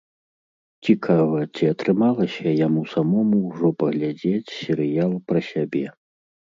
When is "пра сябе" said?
5.31-5.85